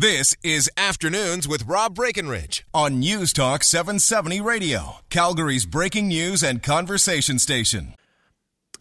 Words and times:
This 0.00 0.32
is 0.44 0.70
Afternoons 0.76 1.48
with 1.48 1.66
Rob 1.66 1.96
Breckenridge 1.96 2.64
on 2.72 3.00
News 3.00 3.32
Talk 3.32 3.64
770 3.64 4.40
Radio, 4.40 4.98
Calgary's 5.10 5.66
breaking 5.66 6.06
news 6.06 6.44
and 6.44 6.62
conversation 6.62 7.40
station. 7.40 7.96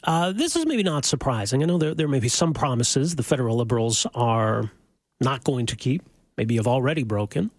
Uh, 0.04 0.32
this 0.32 0.56
is 0.56 0.68
maybe 0.68 0.84
not 0.84 1.06
surprising. 1.06 1.64
I 1.64 1.66
know 1.66 1.80
there, 1.80 1.96
there 1.96 2.08
may 2.08 2.20
be 2.20 2.30
some 2.30 2.54
promises 2.54 3.16
the 3.16 3.24
federal 3.24 3.58
liberals 3.58 4.06
are 4.14 4.72
not 5.20 5.44
going 5.44 5.66
to 5.66 5.76
keep, 5.76 6.04
maybe 6.38 6.56
have 6.58 6.68
already 6.68 7.02
broken. 7.02 7.50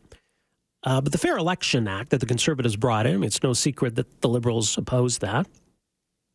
Uh, 0.84 1.00
but 1.00 1.10
the 1.10 1.18
Fair 1.18 1.36
Election 1.36 1.88
Act 1.88 2.10
that 2.10 2.20
the 2.20 2.26
Conservatives 2.26 2.76
brought 2.76 3.06
in, 3.06 3.14
I 3.14 3.16
mean, 3.16 3.24
it's 3.24 3.42
no 3.42 3.54
secret 3.54 3.96
that 3.96 4.20
the 4.20 4.28
Liberals 4.28 4.78
oppose 4.78 5.18
that 5.18 5.48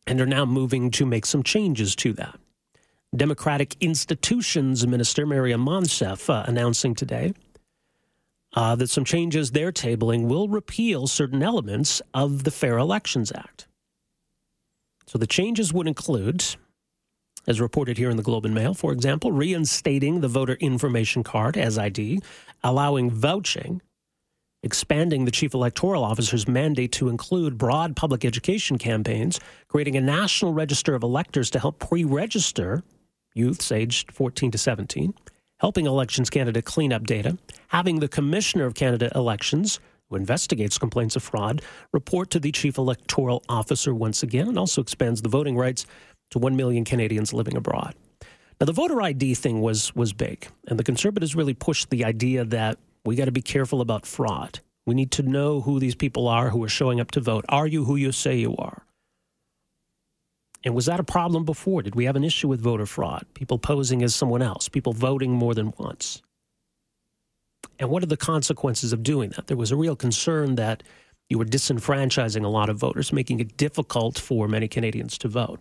and 0.06 0.20
are 0.20 0.26
now 0.26 0.44
moving 0.44 0.90
to 0.90 1.06
make 1.06 1.24
some 1.24 1.42
changes 1.42 1.96
to 1.96 2.12
that. 2.12 2.38
Democratic 3.14 3.76
Institutions 3.80 4.86
Minister 4.86 5.24
Maryam 5.24 5.64
Monsef 5.64 6.28
uh, 6.28 6.44
announcing 6.48 6.96
today 6.96 7.32
uh, 8.54 8.74
that 8.74 8.90
some 8.90 9.04
changes 9.04 9.50
they're 9.52 9.70
tabling 9.70 10.26
will 10.26 10.48
repeal 10.48 11.06
certain 11.06 11.42
elements 11.42 12.02
of 12.12 12.42
the 12.42 12.50
Fair 12.50 12.76
Elections 12.76 13.30
Act. 13.32 13.68
So 15.06 15.16
the 15.18 15.28
changes 15.28 15.72
would 15.72 15.86
include, 15.86 16.44
as 17.46 17.60
reported 17.60 17.98
here 17.98 18.10
in 18.10 18.16
the 18.16 18.22
Globe 18.22 18.46
and 18.46 18.54
Mail, 18.54 18.74
for 18.74 18.90
example, 18.90 19.30
reinstating 19.30 20.20
the 20.20 20.28
voter 20.28 20.54
information 20.54 21.22
card 21.22 21.56
as 21.56 21.78
ID, 21.78 22.20
allowing 22.64 23.10
vouching, 23.10 23.80
expanding 24.64 25.24
the 25.24 25.30
chief 25.30 25.54
electoral 25.54 26.02
officer's 26.02 26.48
mandate 26.48 26.90
to 26.92 27.08
include 27.08 27.58
broad 27.58 27.94
public 27.94 28.24
education 28.24 28.76
campaigns, 28.76 29.38
creating 29.68 29.96
a 29.96 30.00
national 30.00 30.52
register 30.52 30.96
of 30.96 31.04
electors 31.04 31.50
to 31.50 31.60
help 31.60 31.78
pre 31.78 32.02
register 32.02 32.82
youths 33.34 33.70
aged 33.72 34.12
14 34.12 34.50
to 34.52 34.58
17, 34.58 35.14
helping 35.60 35.86
Elections 35.86 36.30
Canada 36.30 36.62
clean 36.62 36.92
up 36.92 37.06
data, 37.06 37.36
having 37.68 38.00
the 38.00 38.08
Commissioner 38.08 38.66
of 38.66 38.74
Canada 38.74 39.10
Elections, 39.14 39.80
who 40.08 40.16
investigates 40.16 40.78
complaints 40.78 41.16
of 41.16 41.22
fraud, 41.22 41.62
report 41.92 42.30
to 42.30 42.40
the 42.40 42.52
Chief 42.52 42.78
Electoral 42.78 43.42
Officer 43.48 43.94
once 43.94 44.22
again, 44.22 44.48
and 44.48 44.58
also 44.58 44.80
expands 44.80 45.22
the 45.22 45.28
voting 45.28 45.56
rights 45.56 45.86
to 46.30 46.38
1 46.38 46.56
million 46.56 46.84
Canadians 46.84 47.32
living 47.32 47.56
abroad. 47.56 47.94
Now, 48.60 48.66
the 48.66 48.72
voter 48.72 49.02
ID 49.02 49.34
thing 49.34 49.60
was, 49.60 49.94
was 49.96 50.12
big, 50.12 50.46
and 50.68 50.78
the 50.78 50.84
Conservatives 50.84 51.34
really 51.34 51.54
pushed 51.54 51.90
the 51.90 52.04
idea 52.04 52.44
that 52.44 52.78
we 53.04 53.16
got 53.16 53.24
to 53.26 53.32
be 53.32 53.42
careful 53.42 53.80
about 53.80 54.06
fraud. 54.06 54.60
We 54.86 54.94
need 54.94 55.10
to 55.12 55.22
know 55.22 55.60
who 55.60 55.80
these 55.80 55.94
people 55.94 56.28
are 56.28 56.50
who 56.50 56.62
are 56.62 56.68
showing 56.68 57.00
up 57.00 57.10
to 57.12 57.20
vote. 57.20 57.44
Are 57.48 57.66
you 57.66 57.84
who 57.84 57.96
you 57.96 58.12
say 58.12 58.36
you 58.36 58.54
are? 58.56 58.84
And 60.64 60.74
was 60.74 60.86
that 60.86 60.98
a 60.98 61.04
problem 61.04 61.44
before? 61.44 61.82
Did 61.82 61.94
we 61.94 62.06
have 62.06 62.16
an 62.16 62.24
issue 62.24 62.48
with 62.48 62.60
voter 62.60 62.86
fraud? 62.86 63.26
People 63.34 63.58
posing 63.58 64.02
as 64.02 64.14
someone 64.14 64.42
else, 64.42 64.68
people 64.68 64.94
voting 64.94 65.30
more 65.30 65.54
than 65.54 65.74
once? 65.78 66.22
And 67.78 67.90
what 67.90 68.02
are 68.02 68.06
the 68.06 68.16
consequences 68.16 68.92
of 68.92 69.02
doing 69.02 69.30
that? 69.30 69.46
There 69.46 69.56
was 69.56 69.70
a 69.70 69.76
real 69.76 69.96
concern 69.96 70.54
that 70.54 70.82
you 71.28 71.38
were 71.38 71.44
disenfranchising 71.44 72.44
a 72.44 72.48
lot 72.48 72.68
of 72.68 72.78
voters, 72.78 73.12
making 73.12 73.40
it 73.40 73.56
difficult 73.56 74.18
for 74.18 74.48
many 74.48 74.68
Canadians 74.68 75.18
to 75.18 75.28
vote. 75.28 75.60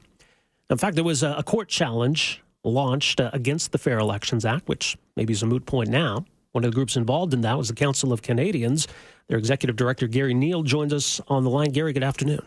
In 0.69 0.77
fact, 0.77 0.95
there 0.95 1.03
was 1.03 1.23
a, 1.23 1.43
court 1.43 1.67
challenge 1.69 2.41
launched 2.63 3.19
uh, 3.19 3.29
against 3.33 3.71
the 3.71 3.77
Fair 3.77 3.99
Elections 3.99 4.45
Act, 4.45 4.67
which 4.69 4.97
maybe 5.15 5.33
is 5.33 5.43
a 5.43 5.45
moot 5.45 5.65
point 5.65 5.89
now. 5.89 6.25
One 6.51 6.63
of 6.63 6.71
the 6.71 6.75
groups 6.75 6.95
involved 6.95 7.33
in 7.33 7.41
that 7.41 7.57
was 7.57 7.67
the 7.67 7.75
Council 7.75 8.13
of 8.13 8.21
Canadians. 8.21 8.87
Their 9.27 9.37
executive 9.37 9.75
director, 9.75 10.07
Garry 10.07 10.33
Neil, 10.33 10.63
joins 10.63 10.93
us 10.93 11.19
on 11.27 11.43
the 11.43 11.49
line. 11.49 11.71
Garry, 11.71 11.93
good 11.93 12.03
afternoon. 12.03 12.45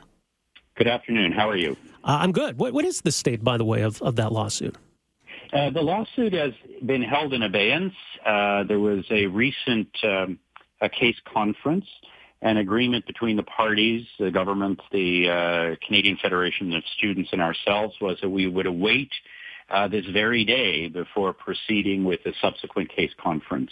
Good 0.76 0.88
afternoon. 0.88 1.32
How 1.32 1.48
are 1.48 1.56
you? 1.56 1.76
Uh, 2.04 2.18
I'm 2.20 2.32
good. 2.32 2.58
What, 2.58 2.74
what 2.74 2.84
is 2.84 3.00
the 3.00 3.10
state, 3.10 3.42
by 3.42 3.56
the 3.56 3.64
way, 3.64 3.80
of, 3.80 4.00
of 4.02 4.16
that 4.16 4.30
lawsuit? 4.30 4.76
Uh, 5.52 5.70
the 5.70 5.80
lawsuit 5.80 6.34
has 6.34 6.52
been 6.84 7.02
held 7.02 7.32
in 7.32 7.42
abeyance. 7.42 7.94
Uh, 8.24 8.64
there 8.64 8.78
was 8.78 9.04
a 9.10 9.26
recent 9.26 9.88
um, 10.04 10.38
a 10.80 10.88
case 10.88 11.16
conference. 11.32 11.86
An 12.42 12.58
agreement 12.58 13.06
between 13.06 13.36
the 13.36 13.42
parties, 13.42 14.06
the 14.18 14.30
government, 14.30 14.80
the 14.92 15.28
uh, 15.30 15.86
Canadian 15.86 16.18
Federation 16.20 16.74
of 16.74 16.82
Students, 16.98 17.30
and 17.32 17.40
ourselves 17.40 17.94
was 18.00 18.18
that 18.20 18.28
we 18.28 18.46
would 18.46 18.66
await 18.66 19.10
uh, 19.70 19.88
this 19.88 20.04
very 20.06 20.44
day 20.44 20.88
before 20.88 21.32
proceeding 21.32 22.04
with 22.04 22.22
the 22.24 22.34
subsequent 22.42 22.90
case 22.94 23.10
conference. 23.16 23.70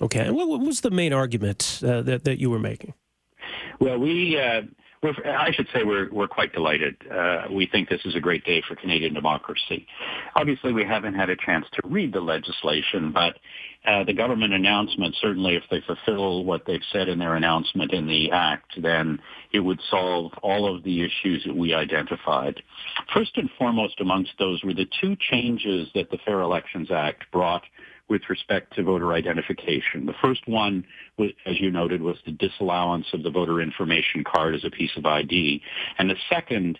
Okay. 0.00 0.20
And 0.20 0.34
what, 0.34 0.48
what 0.48 0.60
was 0.60 0.80
the 0.80 0.90
main 0.90 1.12
argument 1.12 1.80
uh, 1.86 2.00
that, 2.02 2.24
that 2.24 2.40
you 2.40 2.48
were 2.48 2.58
making? 2.58 2.94
Well, 3.78 3.98
we 3.98 4.40
I 5.24 5.50
should 5.52 5.68
say 5.72 5.82
we're, 5.84 6.10
we're 6.10 6.28
quite 6.28 6.52
delighted. 6.52 6.96
Uh, 7.10 7.44
we 7.50 7.66
think 7.66 7.88
this 7.88 8.00
is 8.04 8.14
a 8.14 8.20
great 8.20 8.44
day 8.44 8.62
for 8.66 8.74
Canadian 8.76 9.14
democracy. 9.14 9.86
Obviously, 10.36 10.72
we 10.72 10.84
haven't 10.84 11.14
had 11.14 11.30
a 11.30 11.36
chance 11.36 11.66
to 11.74 11.82
read 11.84 12.12
the 12.12 12.20
legislation, 12.20 13.12
but 13.12 13.36
uh, 13.86 14.04
the 14.04 14.14
government 14.14 14.54
announcement, 14.54 15.14
certainly 15.20 15.56
if 15.56 15.62
they 15.70 15.82
fulfill 15.82 16.44
what 16.44 16.62
they've 16.66 16.80
said 16.90 17.08
in 17.08 17.18
their 17.18 17.34
announcement 17.34 17.92
in 17.92 18.06
the 18.06 18.30
Act, 18.30 18.80
then 18.80 19.18
it 19.52 19.60
would 19.60 19.80
solve 19.90 20.32
all 20.42 20.74
of 20.74 20.82
the 20.84 21.02
issues 21.02 21.44
that 21.44 21.54
we 21.54 21.74
identified. 21.74 22.62
First 23.12 23.36
and 23.36 23.50
foremost 23.58 24.00
amongst 24.00 24.32
those 24.38 24.62
were 24.64 24.74
the 24.74 24.88
two 25.00 25.16
changes 25.30 25.88
that 25.94 26.10
the 26.10 26.18
Fair 26.24 26.40
Elections 26.40 26.90
Act 26.90 27.30
brought 27.30 27.62
with 28.08 28.22
respect 28.28 28.74
to 28.74 28.82
voter 28.82 29.12
identification. 29.12 30.06
The 30.06 30.14
first 30.20 30.46
one, 30.46 30.84
was, 31.18 31.30
as 31.46 31.60
you 31.60 31.70
noted, 31.70 32.02
was 32.02 32.16
the 32.26 32.32
disallowance 32.32 33.06
of 33.12 33.22
the 33.22 33.30
voter 33.30 33.60
information 33.60 34.24
card 34.24 34.54
as 34.54 34.64
a 34.64 34.70
piece 34.70 34.90
of 34.96 35.06
ID. 35.06 35.62
And 35.98 36.10
the 36.10 36.16
second 36.28 36.78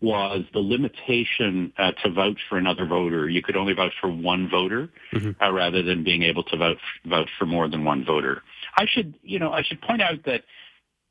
was 0.00 0.42
the 0.52 0.60
limitation 0.60 1.72
uh, 1.78 1.92
to 2.04 2.10
vouch 2.10 2.38
for 2.48 2.58
another 2.58 2.84
voter. 2.86 3.28
You 3.28 3.42
could 3.42 3.56
only 3.56 3.72
vouch 3.72 3.94
for 4.00 4.10
one 4.10 4.48
voter 4.50 4.90
mm-hmm. 5.12 5.42
uh, 5.42 5.50
rather 5.50 5.82
than 5.82 6.04
being 6.04 6.22
able 6.22 6.42
to 6.44 6.56
vote, 6.56 6.76
vouch 7.06 7.30
for 7.38 7.46
more 7.46 7.68
than 7.68 7.84
one 7.84 8.04
voter. 8.04 8.42
I 8.76 8.84
should, 8.86 9.14
you 9.22 9.38
know, 9.38 9.52
I 9.52 9.62
should 9.62 9.80
point 9.80 10.02
out 10.02 10.24
that 10.26 10.42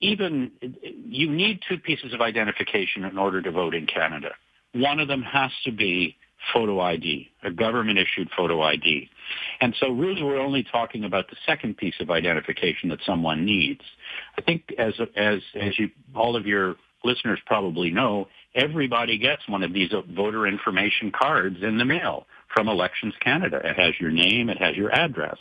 even 0.02 0.52
you 0.62 1.31
need 1.31 1.62
two 1.68 1.80
pieces 1.80 2.14
of 2.14 2.22
identification 2.22 3.06
in 3.06 3.18
order 3.18 3.42
to 3.42 3.52
vote 3.52 3.74
in 3.74 3.88
Canada. 3.88 4.30
One 4.74 5.00
of 5.00 5.08
them 5.08 5.24
has 5.24 5.52
to 5.64 5.72
be 5.72 6.18
photo 6.53 6.79
ID, 6.79 7.29
a 7.44 7.51
government 7.51 8.00
issued 8.00 8.29
photo 8.35 8.61
ID. 8.61 9.09
And 9.61 9.75
so 9.79 9.89
really 9.89 10.23
we're 10.23 10.39
only 10.39 10.63
talking 10.63 11.03
about 11.03 11.29
the 11.29 11.35
second 11.45 11.78
piece 11.78 11.95
of 12.00 12.09
identification 12.09 12.89
that 12.89 13.00
someone 13.06 13.45
needs. 13.45 13.81
I 14.38 14.41
think 14.41 14.73
as, 14.78 14.94
as, 15.16 15.39
as 15.59 15.78
you, 15.79 15.89
all 16.16 16.35
of 16.35 16.45
your 16.45 16.75
listeners 17.03 17.39
probably 17.45 17.91
know, 17.91 18.28
everybody 18.53 19.17
gets 19.17 19.47
one 19.47 19.63
of 19.63 19.73
these 19.73 19.91
voter 20.16 20.47
information 20.47 21.11
cards 21.11 21.57
in 21.61 21.78
the 21.78 21.85
mail 21.85 22.25
from 22.53 22.67
Elections 22.67 23.13
Canada. 23.22 23.62
It 23.63 23.77
has 23.77 23.94
your 24.00 24.12
name, 24.12 24.50
it 24.50 24.57
has 24.57 24.75
your 24.75 24.91
address. 24.91 25.38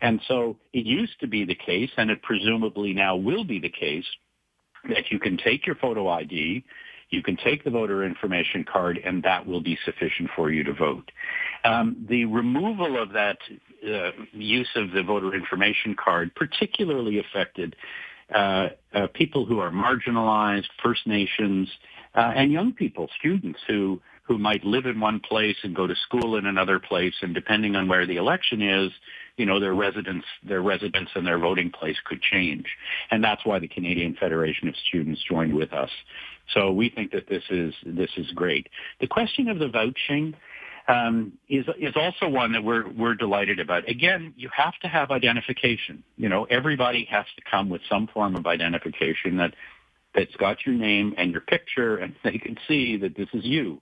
And 0.00 0.20
so 0.26 0.56
it 0.72 0.84
used 0.84 1.20
to 1.20 1.28
be 1.28 1.44
the 1.44 1.54
case, 1.54 1.90
and 1.96 2.10
it 2.10 2.22
presumably 2.22 2.92
now 2.92 3.16
will 3.16 3.44
be 3.44 3.60
the 3.60 3.70
case, 3.70 4.04
that 4.88 5.10
you 5.10 5.20
can 5.20 5.36
take 5.36 5.64
your 5.64 5.76
photo 5.76 6.08
ID, 6.08 6.64
you 7.12 7.22
can 7.22 7.36
take 7.36 7.62
the 7.62 7.70
voter 7.70 8.04
information 8.04 8.64
card, 8.64 8.98
and 9.04 9.22
that 9.22 9.46
will 9.46 9.60
be 9.60 9.78
sufficient 9.84 10.30
for 10.34 10.50
you 10.50 10.64
to 10.64 10.72
vote. 10.72 11.12
Um, 11.64 12.06
the 12.08 12.24
removal 12.24 13.00
of 13.00 13.12
that 13.12 13.38
uh, 13.86 14.10
use 14.32 14.70
of 14.74 14.92
the 14.92 15.02
voter 15.02 15.34
information 15.34 15.94
card 15.94 16.34
particularly 16.34 17.18
affected 17.18 17.76
uh, 18.34 18.68
uh, 18.94 19.06
people 19.12 19.44
who 19.44 19.58
are 19.58 19.70
marginalized, 19.70 20.68
First 20.82 21.06
Nations, 21.06 21.68
uh, 22.14 22.32
and 22.34 22.50
young 22.50 22.72
people, 22.72 23.08
students 23.18 23.60
who 23.66 24.00
who 24.24 24.38
might 24.38 24.64
live 24.64 24.86
in 24.86 25.00
one 25.00 25.20
place 25.20 25.56
and 25.62 25.74
go 25.74 25.86
to 25.86 25.94
school 25.96 26.36
in 26.36 26.46
another 26.46 26.78
place, 26.78 27.14
and 27.22 27.34
depending 27.34 27.74
on 27.74 27.88
where 27.88 28.06
the 28.06 28.16
election 28.16 28.62
is, 28.62 28.92
you 29.36 29.46
know, 29.46 29.58
their 29.58 29.74
residence, 29.74 30.24
their 30.46 30.62
residence 30.62 31.08
and 31.14 31.26
their 31.26 31.38
voting 31.38 31.70
place 31.70 31.96
could 32.04 32.22
change. 32.22 32.66
And 33.10 33.24
that's 33.24 33.44
why 33.44 33.58
the 33.58 33.68
Canadian 33.68 34.14
Federation 34.14 34.68
of 34.68 34.74
Students 34.88 35.22
joined 35.28 35.54
with 35.54 35.72
us. 35.72 35.90
So 36.54 36.70
we 36.70 36.88
think 36.88 37.12
that 37.12 37.28
this 37.28 37.42
is 37.50 37.74
this 37.84 38.10
is 38.16 38.30
great. 38.32 38.68
The 39.00 39.06
question 39.06 39.48
of 39.48 39.58
the 39.58 39.68
vouching 39.68 40.34
um, 40.88 41.32
is 41.48 41.66
is 41.78 41.94
also 41.96 42.28
one 42.28 42.52
that 42.52 42.62
we're 42.62 42.88
we're 42.88 43.14
delighted 43.14 43.58
about. 43.58 43.88
Again, 43.88 44.34
you 44.36 44.50
have 44.54 44.74
to 44.82 44.88
have 44.88 45.10
identification. 45.10 46.02
You 46.16 46.28
know, 46.28 46.44
everybody 46.44 47.06
has 47.10 47.26
to 47.36 47.42
come 47.50 47.68
with 47.68 47.82
some 47.88 48.08
form 48.08 48.36
of 48.36 48.46
identification 48.46 49.36
that 49.38 49.54
that's 50.14 50.34
got 50.36 50.66
your 50.66 50.74
name 50.74 51.14
and 51.16 51.32
your 51.32 51.40
picture, 51.40 51.96
and 51.96 52.14
they 52.22 52.38
can 52.38 52.58
see 52.68 52.96
that 52.98 53.16
this 53.16 53.28
is 53.32 53.44
you. 53.44 53.80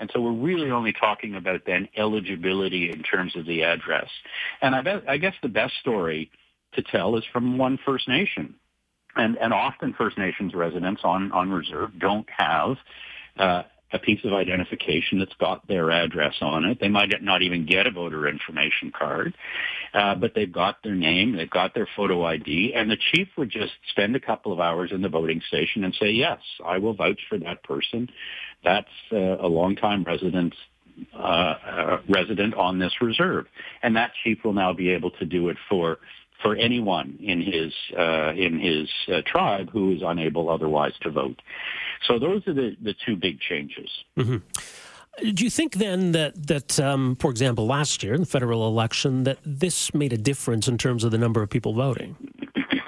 And 0.00 0.10
so 0.12 0.20
we're 0.20 0.32
really 0.32 0.70
only 0.70 0.92
talking 0.92 1.34
about 1.36 1.66
then 1.66 1.88
eligibility 1.96 2.90
in 2.90 3.02
terms 3.02 3.36
of 3.36 3.46
the 3.46 3.62
address. 3.62 4.08
And 4.62 4.74
I, 4.74 4.80
bet, 4.80 5.04
I 5.06 5.18
guess 5.18 5.34
the 5.42 5.48
best 5.48 5.74
story 5.78 6.30
to 6.72 6.82
tell 6.82 7.16
is 7.16 7.24
from 7.32 7.58
one 7.58 7.78
First 7.84 8.08
Nation 8.08 8.54
and 9.16 9.36
and 9.38 9.52
often 9.52 9.92
First 9.92 10.18
Nations 10.18 10.54
residents 10.54 11.02
on 11.04 11.32
on 11.32 11.50
reserve 11.50 11.98
don't 11.98 12.28
have 12.30 12.76
uh, 13.36 13.62
a 13.92 13.98
piece 13.98 14.20
of 14.24 14.32
identification 14.32 15.18
that's 15.18 15.34
got 15.40 15.66
their 15.66 15.90
address 15.90 16.34
on 16.40 16.64
it. 16.64 16.78
They 16.80 16.88
might 16.88 17.10
not 17.22 17.42
even 17.42 17.66
get 17.66 17.86
a 17.86 17.90
voter 17.90 18.28
information 18.28 18.92
card, 18.96 19.34
uh, 19.94 20.14
but 20.14 20.34
they've 20.34 20.50
got 20.50 20.82
their 20.82 20.94
name, 20.94 21.36
they've 21.36 21.50
got 21.50 21.74
their 21.74 21.88
photo 21.96 22.24
ID, 22.24 22.72
and 22.74 22.90
the 22.90 22.96
chief 23.12 23.28
would 23.36 23.50
just 23.50 23.72
spend 23.90 24.14
a 24.16 24.20
couple 24.20 24.52
of 24.52 24.60
hours 24.60 24.92
in 24.92 25.02
the 25.02 25.08
voting 25.08 25.40
station 25.48 25.84
and 25.84 25.94
say, 25.94 26.10
yes, 26.10 26.38
I 26.64 26.78
will 26.78 26.94
vouch 26.94 27.20
for 27.28 27.38
that 27.38 27.62
person. 27.64 28.08
That's 28.64 28.88
uh, 29.12 29.16
a 29.16 29.48
longtime 29.48 30.04
resident 30.04 30.54
uh, 31.16 31.98
resident 32.08 32.54
on 32.54 32.78
this 32.78 32.92
reserve, 33.00 33.46
and 33.82 33.96
that 33.96 34.12
chief 34.22 34.38
will 34.44 34.52
now 34.52 34.72
be 34.72 34.90
able 34.90 35.10
to 35.12 35.24
do 35.24 35.48
it 35.48 35.56
for 35.68 35.98
for 36.42 36.56
anyone 36.56 37.18
in 37.20 37.40
his 37.40 37.72
uh, 37.96 38.32
in 38.32 38.58
his 38.58 38.88
uh, 39.08 39.22
tribe 39.26 39.70
who 39.70 39.92
is 39.92 40.02
unable 40.04 40.48
otherwise 40.48 40.92
to 41.02 41.10
vote. 41.10 41.40
So 42.06 42.18
those 42.18 42.46
are 42.46 42.54
the, 42.54 42.76
the 42.82 42.94
two 43.06 43.16
big 43.16 43.40
changes. 43.40 43.90
Mm-hmm. 44.16 44.38
Do 45.34 45.44
you 45.44 45.50
think 45.50 45.74
then 45.74 46.12
that 46.12 46.46
that 46.46 46.80
um, 46.80 47.16
for 47.16 47.30
example 47.30 47.66
last 47.66 48.02
year 48.02 48.14
in 48.14 48.20
the 48.20 48.26
federal 48.26 48.66
election 48.66 49.24
that 49.24 49.38
this 49.44 49.92
made 49.92 50.12
a 50.12 50.18
difference 50.18 50.68
in 50.68 50.78
terms 50.78 51.04
of 51.04 51.10
the 51.10 51.18
number 51.18 51.42
of 51.42 51.50
people 51.50 51.74
voting? 51.74 52.16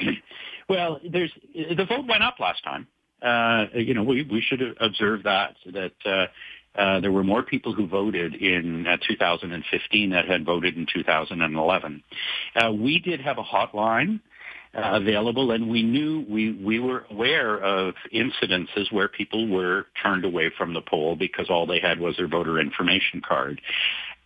well, 0.69 0.99
there's 1.09 1.33
the 1.55 1.85
vote 1.85 2.07
went 2.07 2.23
up 2.23 2.39
last 2.41 2.65
time. 2.65 2.87
Uh, 3.21 3.67
you 3.75 3.95
know, 3.95 4.03
we, 4.03 4.23
we 4.25 4.41
should 4.41 4.63
observe 4.81 5.23
that 5.25 5.55
that 5.67 5.93
uh, 6.05 6.27
uh, 6.75 7.01
there 7.01 7.13
were 7.13 7.25
more 7.25 7.43
people 7.43 7.75
who 7.75 7.87
voted 7.87 8.35
in 8.35 8.87
uh, 8.87 8.97
2015 9.07 10.11
that 10.11 10.27
had 10.27 10.45
voted 10.45 10.77
in 10.77 10.87
2011. 10.93 12.03
Uh, 12.57 12.73
we 12.73 12.99
did 12.99 13.21
have 13.21 13.39
a 13.39 13.43
hotline 13.43 14.21
uh, 14.75 14.93
available, 14.95 15.51
and 15.51 15.69
we 15.69 15.83
knew 15.83 16.25
we 16.29 16.53
we 16.53 16.79
were 16.79 17.05
aware 17.11 17.63
of 17.63 17.95
incidences 18.15 18.91
where 18.91 19.07
people 19.07 19.49
were 19.49 19.87
turned 20.03 20.25
away 20.25 20.51
from 20.57 20.73
the 20.73 20.81
poll 20.81 21.15
because 21.15 21.51
all 21.51 21.67
they 21.67 21.81
had 21.81 22.01
was 22.01 22.17
their 22.17 22.29
voter 22.29 22.59
information 22.59 23.21
card. 23.27 23.61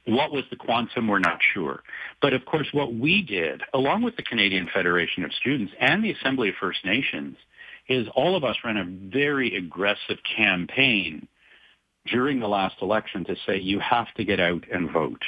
What 0.06 0.30
was 0.30 0.44
the 0.50 0.56
quantum? 0.56 1.08
We're 1.08 1.18
not 1.18 1.40
sure. 1.52 1.82
But 2.22 2.32
of 2.32 2.44
course, 2.44 2.68
what 2.70 2.94
we 2.94 3.22
did, 3.22 3.62
along 3.74 4.02
with 4.02 4.14
the 4.14 4.22
Canadian 4.22 4.68
Federation 4.72 5.24
of 5.24 5.32
Students 5.34 5.72
and 5.80 6.04
the 6.04 6.12
Assembly 6.12 6.50
of 6.50 6.54
First 6.60 6.84
Nations, 6.84 7.36
is 7.88 8.06
all 8.14 8.36
of 8.36 8.44
us 8.44 8.56
ran 8.64 8.76
a 8.76 8.84
very 8.84 9.56
aggressive 9.56 10.18
campaign 10.36 11.26
during 12.06 12.40
the 12.40 12.48
last 12.48 12.76
election 12.82 13.24
to 13.24 13.36
say 13.46 13.58
you 13.58 13.80
have 13.80 14.12
to 14.14 14.24
get 14.24 14.40
out 14.40 14.64
and 14.70 14.90
vote. 14.90 15.22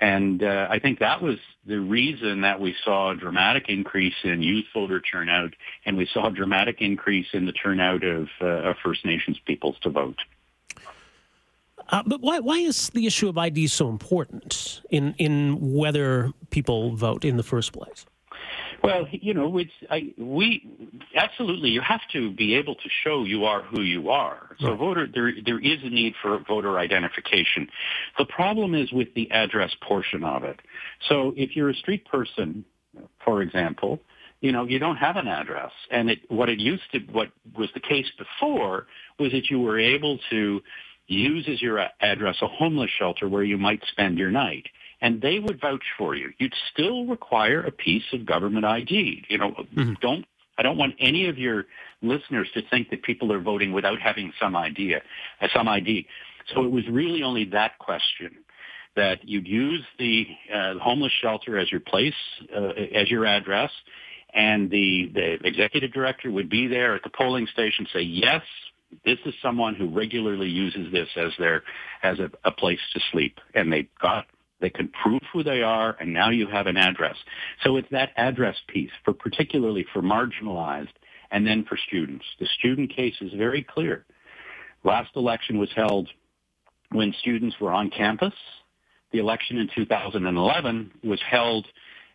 And 0.00 0.42
uh, 0.42 0.68
I 0.70 0.78
think 0.78 1.00
that 1.00 1.22
was 1.22 1.38
the 1.66 1.80
reason 1.80 2.42
that 2.42 2.60
we 2.60 2.74
saw 2.84 3.10
a 3.10 3.16
dramatic 3.16 3.68
increase 3.68 4.14
in 4.22 4.42
youth 4.42 4.66
voter 4.72 5.00
turnout, 5.00 5.54
and 5.84 5.96
we 5.96 6.06
saw 6.12 6.28
a 6.28 6.30
dramatic 6.30 6.80
increase 6.80 7.26
in 7.32 7.46
the 7.46 7.52
turnout 7.52 8.04
of, 8.04 8.28
uh, 8.40 8.46
of 8.46 8.76
First 8.84 9.04
Nations 9.04 9.38
peoples 9.44 9.76
to 9.82 9.90
vote. 9.90 10.18
Uh, 11.90 12.02
but 12.06 12.20
why, 12.20 12.38
why 12.38 12.58
is 12.58 12.90
the 12.90 13.06
issue 13.06 13.28
of 13.28 13.38
ID 13.38 13.66
so 13.66 13.88
important 13.88 14.82
in, 14.90 15.14
in 15.18 15.74
whether 15.74 16.32
people 16.50 16.94
vote 16.94 17.24
in 17.24 17.36
the 17.36 17.42
first 17.42 17.72
place? 17.72 18.06
Well, 18.88 19.06
you 19.12 19.34
know, 19.34 19.58
it's 19.58 19.70
I, 19.90 20.14
we 20.16 20.66
absolutely 21.14 21.70
you 21.70 21.80
have 21.80 22.00
to 22.12 22.32
be 22.32 22.54
able 22.54 22.74
to 22.74 22.88
show 23.04 23.24
you 23.24 23.44
are 23.44 23.62
who 23.62 23.82
you 23.82 24.10
are. 24.10 24.56
So 24.60 24.70
right. 24.70 24.78
voter 24.78 25.06
there 25.12 25.32
there 25.44 25.58
is 25.58 25.78
a 25.82 25.90
need 25.90 26.14
for 26.22 26.38
voter 26.46 26.78
identification. 26.78 27.68
The 28.16 28.24
problem 28.24 28.74
is 28.74 28.90
with 28.92 29.12
the 29.14 29.30
address 29.30 29.74
portion 29.86 30.24
of 30.24 30.42
it. 30.44 30.60
So 31.08 31.34
if 31.36 31.54
you're 31.54 31.70
a 31.70 31.74
street 31.74 32.06
person, 32.06 32.64
for 33.24 33.42
example, 33.42 34.00
you 34.40 34.52
know, 34.52 34.64
you 34.64 34.78
don't 34.78 34.96
have 34.96 35.16
an 35.16 35.28
address. 35.28 35.72
And 35.90 36.10
it, 36.10 36.20
what 36.28 36.48
it 36.48 36.58
used 36.58 36.84
to, 36.92 37.00
what 37.12 37.28
was 37.56 37.68
the 37.74 37.80
case 37.80 38.06
before 38.16 38.86
was 39.18 39.32
that 39.32 39.50
you 39.50 39.60
were 39.60 39.78
able 39.78 40.18
to 40.30 40.60
use 41.08 41.48
as 41.50 41.60
your 41.60 41.84
address 42.00 42.36
a 42.42 42.46
homeless 42.46 42.90
shelter 42.98 43.28
where 43.28 43.42
you 43.42 43.58
might 43.58 43.82
spend 43.90 44.18
your 44.18 44.30
night 44.30 44.66
and 45.00 45.20
they 45.20 45.38
would 45.38 45.60
vouch 45.60 45.84
for 45.96 46.14
you. 46.14 46.32
You'd 46.38 46.54
still 46.72 47.06
require 47.06 47.62
a 47.62 47.70
piece 47.70 48.04
of 48.12 48.26
government 48.26 48.64
ID. 48.64 49.24
You 49.28 49.38
know, 49.38 49.50
mm-hmm. 49.50 49.94
don't 50.00 50.24
I 50.58 50.62
don't 50.62 50.76
want 50.76 50.94
any 50.98 51.28
of 51.28 51.38
your 51.38 51.66
listeners 52.02 52.48
to 52.54 52.62
think 52.68 52.90
that 52.90 53.02
people 53.02 53.32
are 53.32 53.40
voting 53.40 53.72
without 53.72 54.00
having 54.00 54.32
some 54.40 54.56
idea, 54.56 55.02
uh, 55.40 55.48
some 55.54 55.68
ID. 55.68 56.06
So 56.52 56.64
it 56.64 56.70
was 56.70 56.86
really 56.88 57.22
only 57.22 57.44
that 57.46 57.78
question 57.78 58.38
that 58.96 59.26
you'd 59.28 59.46
use 59.46 59.84
the 59.98 60.26
uh, 60.52 60.74
homeless 60.78 61.12
shelter 61.22 61.58
as 61.58 61.70
your 61.70 61.80
place, 61.80 62.14
uh, 62.54 62.70
as 62.94 63.08
your 63.08 63.26
address, 63.26 63.70
and 64.34 64.70
the, 64.70 65.10
the 65.14 65.46
executive 65.46 65.92
director 65.92 66.30
would 66.30 66.50
be 66.50 66.66
there 66.66 66.94
at 66.94 67.02
the 67.04 67.10
polling 67.10 67.46
station, 67.46 67.86
say, 67.92 68.00
yes, 68.00 68.42
this 69.04 69.18
is 69.24 69.34
someone 69.40 69.74
who 69.74 69.88
regularly 69.88 70.48
uses 70.48 70.90
this 70.92 71.08
as 71.16 71.32
their 71.38 71.62
as 72.02 72.18
a, 72.18 72.30
a 72.44 72.50
place 72.50 72.80
to 72.94 73.00
sleep, 73.12 73.38
and 73.54 73.72
they 73.72 73.88
got 74.00 74.26
they 74.60 74.70
can 74.70 74.88
prove 75.02 75.22
who 75.32 75.42
they 75.42 75.62
are, 75.62 75.96
and 76.00 76.12
now 76.12 76.30
you 76.30 76.46
have 76.48 76.66
an 76.66 76.76
address. 76.76 77.16
So 77.62 77.76
it's 77.76 77.88
that 77.90 78.10
address 78.16 78.56
piece 78.68 78.90
for 79.04 79.12
particularly 79.12 79.86
for 79.92 80.02
marginalized 80.02 80.88
and 81.30 81.46
then 81.46 81.64
for 81.68 81.78
students. 81.86 82.24
The 82.40 82.48
student 82.58 82.94
case 82.94 83.14
is 83.20 83.32
very 83.34 83.62
clear. 83.62 84.04
Last 84.84 85.10
election 85.16 85.58
was 85.58 85.70
held 85.74 86.08
when 86.90 87.14
students 87.20 87.56
were 87.60 87.72
on 87.72 87.90
campus. 87.90 88.34
The 89.12 89.18
election 89.18 89.58
in 89.58 89.68
2011 89.74 90.90
was 91.04 91.20
held 91.28 91.66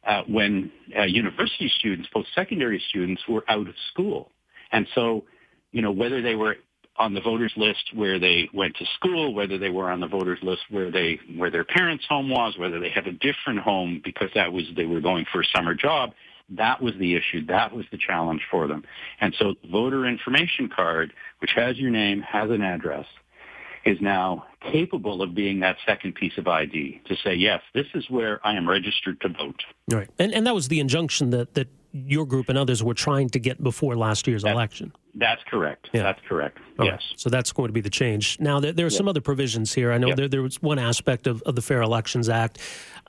uh, 0.05 0.23
when 0.27 0.71
uh, 0.97 1.03
university 1.03 1.71
students, 1.77 2.09
post-secondary 2.13 2.81
students, 2.89 3.21
were 3.27 3.43
out 3.47 3.67
of 3.67 3.75
school. 3.91 4.29
And 4.71 4.87
so, 4.95 5.23
you 5.71 5.81
know, 5.81 5.91
whether 5.91 6.21
they 6.21 6.35
were 6.35 6.57
on 6.97 7.13
the 7.13 7.21
voters 7.21 7.53
list 7.57 7.83
where 7.93 8.19
they 8.19 8.49
went 8.53 8.75
to 8.77 8.85
school, 8.95 9.33
whether 9.33 9.57
they 9.57 9.69
were 9.69 9.89
on 9.89 9.99
the 9.99 10.07
voters 10.07 10.39
list 10.43 10.61
where 10.69 10.91
they 10.91 11.19
where 11.37 11.49
their 11.49 11.63
parents' 11.63 12.05
home 12.07 12.29
was, 12.29 12.57
whether 12.57 12.79
they 12.79 12.89
had 12.89 13.07
a 13.07 13.11
different 13.11 13.59
home 13.59 14.01
because 14.03 14.29
that 14.35 14.51
was 14.51 14.65
they 14.75 14.85
were 14.85 15.01
going 15.01 15.25
for 15.31 15.41
a 15.41 15.45
summer 15.55 15.73
job. 15.73 16.11
That 16.49 16.81
was 16.81 16.93
the 16.99 17.15
issue. 17.15 17.45
That 17.47 17.73
was 17.73 17.85
the 17.91 17.97
challenge 17.97 18.41
for 18.51 18.67
them. 18.67 18.83
And 19.21 19.33
so 19.39 19.55
voter 19.71 20.05
information 20.05 20.69
card, 20.69 21.13
which 21.39 21.51
has 21.55 21.77
your 21.77 21.89
name, 21.89 22.21
has 22.21 22.51
an 22.51 22.61
address, 22.61 23.05
is 23.85 23.97
now 24.01 24.45
capable 24.71 25.21
of 25.21 25.33
being 25.33 25.61
that 25.61 25.77
second 25.85 26.15
piece 26.15 26.37
of 26.37 26.47
ID 26.47 27.01
to 27.05 27.15
say, 27.23 27.33
yes, 27.33 27.61
this 27.73 27.87
is 27.95 28.09
where 28.09 28.45
I 28.45 28.55
am 28.55 28.69
registered 28.69 29.19
to 29.21 29.29
vote. 29.29 29.63
Right. 29.89 30.09
And, 30.19 30.33
and 30.33 30.45
that 30.45 30.53
was 30.53 30.67
the 30.67 30.79
injunction 30.79 31.31
that, 31.31 31.53
that 31.55 31.69
your 31.91 32.25
group 32.25 32.49
and 32.49 32.57
others 32.57 32.83
were 32.83 32.93
trying 32.93 33.29
to 33.29 33.39
get 33.39 33.63
before 33.63 33.95
last 33.95 34.27
year's 34.27 34.43
election. 34.43 34.93
That's 35.15 35.41
correct. 35.43 35.89
Yeah. 35.93 36.03
That's 36.03 36.19
correct. 36.27 36.57
yes. 36.79 37.01
So 37.17 37.29
that's 37.29 37.51
going 37.51 37.67
to 37.67 37.73
be 37.73 37.81
the 37.81 37.89
change. 37.89 38.39
Now, 38.39 38.59
there, 38.59 38.71
there 38.71 38.85
are 38.85 38.91
some 38.91 39.07
other 39.07 39.21
provisions 39.21 39.73
here. 39.73 39.91
I 39.91 39.97
know 39.97 40.15
there, 40.15 40.27
there 40.27 40.41
was 40.41 40.61
one 40.61 40.79
aspect 40.79 41.27
of, 41.27 41.41
of 41.43 41.55
the 41.55 41.61
Fair 41.61 41.81
Elections 41.81 42.29
Act 42.29 42.57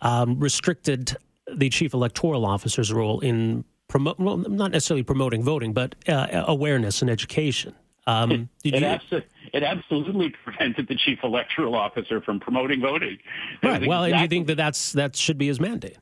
um, 0.03 0.39
restricted 0.39 1.17
the 1.53 1.71
chief 1.71 1.95
electoral 1.95 2.45
officer's 2.45 2.93
role 2.93 3.21
in 3.21 3.65
promote, 3.89 4.19
well, 4.19 4.37
not 4.37 4.73
necessarily 4.73 5.03
promoting 5.03 5.43
voting, 5.43 5.73
but 5.73 5.95
uh, 6.09 6.45
awareness 6.47 7.01
and 7.01 7.11
education. 7.11 7.75
Um, 8.07 8.51
it, 8.65 8.75
you... 8.75 8.81
abso- 8.81 9.23
it, 9.53 9.63
absolutely 9.63 10.35
prevented 10.45 10.89
the 10.89 10.95
chief 10.95 11.21
electoral 11.23 11.75
officer 11.75 12.21
from 12.21 12.41
promoting 12.41 12.81
voting. 12.81 13.19
Right. 13.63 13.87
Well, 13.87 14.05
exactly... 14.05 14.13
and 14.13 14.21
you 14.21 14.29
think 14.29 14.47
that 14.49 14.57
that's 14.57 14.93
that 14.93 15.17
should 15.17 15.39
be 15.39 15.47
his 15.47 15.61
mandate? 15.61 15.97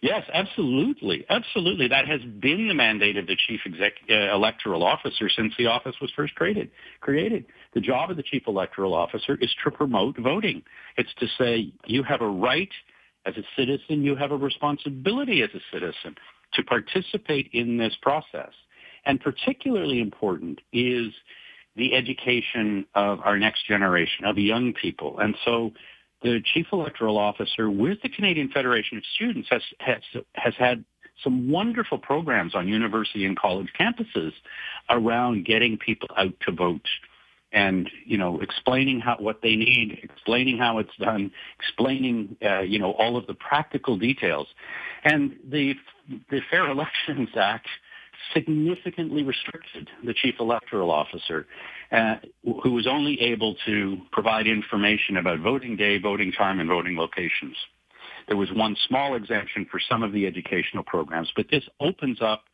Yes, 0.00 0.24
absolutely, 0.32 1.24
absolutely. 1.28 1.88
That 1.88 2.06
has 2.06 2.20
been 2.20 2.68
the 2.68 2.74
mandate 2.74 3.16
of 3.16 3.26
the 3.26 3.36
chief 3.36 3.60
exec- 3.66 4.08
uh, 4.08 4.32
electoral 4.34 4.84
officer 4.84 5.28
since 5.28 5.52
the 5.58 5.66
office 5.66 5.96
was 6.00 6.10
first 6.14 6.34
created. 6.36 6.70
Created. 7.00 7.46
The 7.74 7.80
job 7.80 8.10
of 8.10 8.16
the 8.16 8.22
chief 8.22 8.44
electoral 8.46 8.94
officer 8.94 9.36
is 9.40 9.52
to 9.64 9.70
promote 9.70 10.16
voting. 10.18 10.62
It's 10.96 11.12
to 11.18 11.26
say 11.38 11.72
you 11.86 12.02
have 12.04 12.20
a 12.20 12.28
right 12.28 12.70
as 13.26 13.36
a 13.36 13.42
citizen, 13.56 14.02
you 14.02 14.14
have 14.14 14.30
a 14.30 14.36
responsibility 14.36 15.42
as 15.42 15.50
a 15.54 15.60
citizen 15.72 16.16
to 16.54 16.62
participate 16.62 17.50
in 17.52 17.76
this 17.76 17.96
process. 18.00 18.52
And 19.04 19.20
particularly 19.20 20.00
important 20.00 20.60
is 20.72 21.12
the 21.76 21.94
education 21.94 22.86
of 22.94 23.20
our 23.20 23.38
next 23.38 23.66
generation, 23.66 24.24
of 24.24 24.38
young 24.38 24.72
people. 24.72 25.18
And 25.18 25.36
so 25.44 25.72
the 26.22 26.40
chief 26.54 26.66
electoral 26.72 27.18
officer 27.18 27.70
with 27.70 28.02
the 28.02 28.08
Canadian 28.08 28.48
Federation 28.50 28.98
of 28.98 29.04
Students 29.14 29.48
has, 29.50 29.62
has, 29.80 30.02
has 30.34 30.54
had 30.58 30.84
some 31.22 31.50
wonderful 31.50 31.98
programs 31.98 32.54
on 32.54 32.68
university 32.68 33.24
and 33.24 33.38
college 33.38 33.68
campuses 33.78 34.32
around 34.90 35.44
getting 35.44 35.76
people 35.76 36.08
out 36.16 36.34
to 36.46 36.52
vote 36.52 36.86
and 37.52 37.90
you 38.04 38.18
know 38.18 38.40
explaining 38.40 39.00
how 39.00 39.16
what 39.18 39.40
they 39.42 39.56
need 39.56 39.98
explaining 40.02 40.58
how 40.58 40.78
it's 40.78 40.94
done 41.00 41.30
explaining 41.58 42.36
uh, 42.44 42.60
you 42.60 42.78
know 42.78 42.92
all 42.92 43.16
of 43.16 43.26
the 43.26 43.34
practical 43.34 43.96
details. 43.96 44.46
And 45.04 45.36
the 45.48 45.74
the 46.30 46.40
fair 46.50 46.68
elections 46.68 47.30
act 47.36 47.68
significantly 48.34 49.22
restricted 49.22 49.88
the 50.04 50.12
chief 50.12 50.34
electoral 50.40 50.90
officer 50.90 51.46
uh, 51.90 52.16
who 52.62 52.72
was 52.72 52.86
only 52.86 53.20
able 53.20 53.54
to 53.66 53.98
provide 54.12 54.46
information 54.46 55.16
about 55.16 55.40
voting 55.40 55.76
day, 55.76 55.98
voting 55.98 56.32
time, 56.32 56.60
and 56.60 56.68
voting 56.68 56.96
locations. 56.96 57.56
There 58.26 58.36
was 58.36 58.52
one 58.52 58.76
small 58.86 59.14
exemption 59.14 59.66
for 59.70 59.80
some 59.80 60.02
of 60.02 60.12
the 60.12 60.26
educational 60.26 60.84
programs, 60.84 61.32
but 61.34 61.46
this 61.50 61.64
opens 61.80 62.20
up 62.20 62.44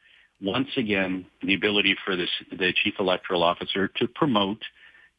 once 0.40 0.68
again 0.76 1.26
the 1.42 1.54
ability 1.54 1.96
for 2.04 2.16
this, 2.16 2.28
the 2.50 2.72
chief 2.82 2.94
electoral 3.00 3.42
officer 3.42 3.88
to 3.88 4.06
promote 4.06 4.62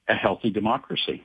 a 0.07 0.15
healthy 0.15 0.49
democracy. 0.49 1.23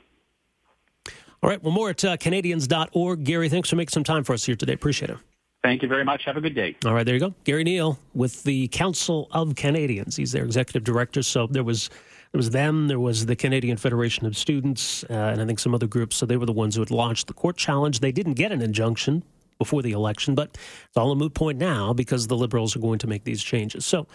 All 1.43 1.49
right. 1.49 1.63
Well, 1.63 1.73
more 1.73 1.91
at 1.91 2.05
uh, 2.05 2.17
Canadians.org. 2.17 3.25
Garry, 3.25 3.49
thanks 3.49 3.71
for 3.71 3.77
making 3.77 3.91
some 3.91 4.05
time 4.05 4.25
for 4.25 4.35
us 4.35 4.45
here 4.45 4.57
today. 4.57 4.75
Appreciate 4.75 5.11
it. 5.11 5.17
Thank 5.63 5.83
you 5.83 5.89
very 5.89 6.05
much. 6.05 6.25
Have 6.25 6.37
a 6.37 6.41
good 6.41 6.55
day. 6.55 6.77
All 6.87 6.95
right, 6.95 7.05
there 7.05 7.15
you 7.15 7.21
go. 7.21 7.35
Garry 7.45 7.65
Neil 7.65 7.99
with 8.15 8.43
the 8.45 8.69
Council 8.69 9.29
of 9.31 9.55
Canadians. 9.55 10.17
He's 10.17 10.33
their 10.33 10.45
executive 10.45 10.85
director. 10.85 11.23
So 11.23 11.47
there 11.47 11.65
was 11.65 11.91
There 12.33 12.39
was 12.39 12.51
them, 12.51 12.87
there 12.87 13.01
was 13.01 13.27
the 13.27 13.35
Canadian 13.35 13.77
Federation 13.77 14.25
of 14.25 14.37
Students, 14.37 15.03
uh, 15.05 15.15
and 15.15 15.43
I 15.43 15.47
think 15.47 15.59
some 15.59 15.75
other 15.75 15.89
groups. 15.89 16.17
So 16.17 16.27
they 16.27 16.37
were 16.37 16.47
the 16.47 16.53
ones 16.53 16.77
who 16.77 16.81
had 16.81 16.93
launched 16.93 17.27
the 17.27 17.33
court 17.33 17.57
challenge. 17.57 18.01
They 18.01 18.13
didn't 18.13 18.35
get 18.35 18.53
an 18.53 18.63
injunction 18.63 19.25
before 19.59 19.83
the 19.83 19.93
election, 19.93 20.35
but 20.35 20.57
it's 20.87 20.97
all 20.97 21.11
a 21.11 21.17
moot 21.17 21.35
point 21.35 21.59
now 21.59 21.93
because 21.93 22.29
the 22.29 22.37
Liberals 22.37 22.77
are 22.77 22.81
going 22.81 23.01
to 23.01 23.09
make 23.09 23.25
these 23.25 23.43
changes. 23.43 23.85
So, 23.85 24.07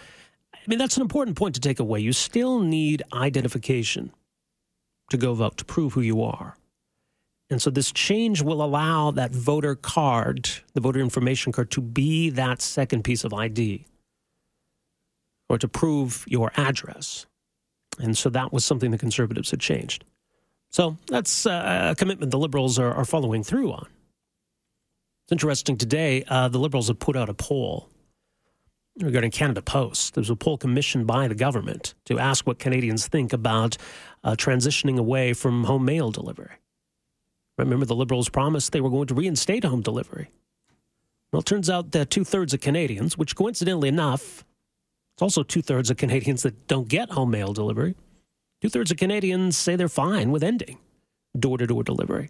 I 0.54 0.58
mean, 0.66 0.78
that's 0.78 0.96
an 0.96 1.02
important 1.02 1.36
point 1.36 1.54
to 1.56 1.60
take 1.60 1.78
away. 1.78 2.00
You 2.00 2.12
still 2.12 2.60
need 2.60 3.02
identification 3.12 4.12
to 5.10 5.18
go 5.18 5.34
vote, 5.34 5.58
to 5.58 5.64
prove 5.64 5.92
who 5.92 6.00
you 6.00 6.22
are. 6.22 6.56
And 7.48 7.62
so 7.62 7.70
this 7.70 7.92
change 7.92 8.42
will 8.42 8.62
allow 8.62 9.12
that 9.12 9.30
voter 9.30 9.76
card, 9.76 10.48
the 10.74 10.80
voter 10.80 11.00
information 11.00 11.52
card, 11.52 11.70
to 11.72 11.80
be 11.80 12.30
that 12.30 12.60
second 12.60 13.04
piece 13.04 13.22
of 13.22 13.32
ID 13.32 13.84
or 15.48 15.58
to 15.58 15.68
prove 15.68 16.24
your 16.26 16.50
address. 16.56 17.26
And 17.98 18.16
so 18.16 18.28
that 18.30 18.52
was 18.52 18.64
something 18.64 18.90
the 18.90 18.98
conservatives 18.98 19.50
had 19.50 19.60
changed. 19.60 20.04
So 20.70 20.96
that's 21.06 21.46
uh, 21.46 21.88
a 21.92 21.94
commitment 21.94 22.30
the 22.30 22.38
liberals 22.38 22.78
are, 22.78 22.92
are 22.92 23.04
following 23.04 23.42
through 23.42 23.72
on. 23.72 23.86
It's 25.24 25.32
interesting 25.32 25.76
today, 25.76 26.24
uh, 26.28 26.48
the 26.48 26.58
liberals 26.58 26.88
have 26.88 26.98
put 26.98 27.16
out 27.16 27.28
a 27.28 27.34
poll 27.34 27.88
regarding 29.00 29.30
Canada 29.30 29.60
Post. 29.60 30.14
There's 30.14 30.30
a 30.30 30.36
poll 30.36 30.56
commissioned 30.56 31.06
by 31.06 31.28
the 31.28 31.34
government 31.34 31.94
to 32.04 32.18
ask 32.18 32.46
what 32.46 32.58
Canadians 32.58 33.08
think 33.08 33.32
about 33.32 33.76
uh, 34.22 34.32
transitioning 34.32 34.98
away 34.98 35.32
from 35.32 35.64
home 35.64 35.84
mail 35.84 36.10
delivery. 36.10 36.52
Remember, 37.58 37.86
the 37.86 37.94
Liberals 37.94 38.28
promised 38.28 38.72
they 38.72 38.80
were 38.80 38.90
going 38.90 39.08
to 39.08 39.14
reinstate 39.14 39.64
home 39.64 39.82
delivery. 39.82 40.30
Well, 41.32 41.40
it 41.40 41.46
turns 41.46 41.68
out 41.68 41.92
that 41.92 42.10
two 42.10 42.24
thirds 42.24 42.54
of 42.54 42.60
Canadians, 42.60 43.18
which 43.18 43.34
coincidentally 43.34 43.88
enough, 43.88 44.44
it's 45.16 45.22
also 45.22 45.42
two 45.42 45.62
thirds 45.62 45.88
of 45.88 45.96
Canadians 45.96 46.42
that 46.42 46.68
don't 46.68 46.88
get 46.88 47.10
home 47.10 47.30
mail 47.30 47.54
delivery, 47.54 47.94
two 48.60 48.68
thirds 48.68 48.90
of 48.90 48.98
Canadians 48.98 49.56
say 49.56 49.74
they're 49.74 49.88
fine 49.88 50.30
with 50.30 50.44
ending 50.44 50.76
door 51.38 51.56
to 51.56 51.66
door 51.66 51.82
delivery. 51.82 52.28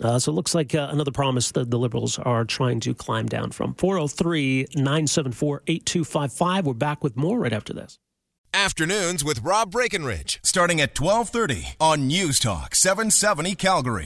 Uh, 0.00 0.20
so 0.20 0.30
it 0.30 0.36
looks 0.36 0.54
like 0.54 0.76
uh, 0.76 0.88
another 0.92 1.10
promise 1.10 1.50
that 1.50 1.72
the 1.72 1.78
Liberals 1.78 2.20
are 2.20 2.44
trying 2.44 2.78
to 2.78 2.94
climb 2.94 3.26
down 3.26 3.50
from. 3.50 3.74
403 3.74 4.66
974 4.76 5.62
8255. 5.66 6.66
We're 6.66 6.74
back 6.74 7.02
with 7.02 7.16
more 7.16 7.40
right 7.40 7.52
after 7.52 7.72
this. 7.72 7.98
Afternoons 8.54 9.24
with 9.24 9.40
Rob 9.42 9.72
Breckenridge, 9.72 10.38
starting 10.44 10.80
at 10.80 10.98
1230 10.98 11.74
on 11.80 12.06
News 12.06 12.38
Talk 12.38 12.76
770 12.76 13.56
Calgary. 13.56 14.04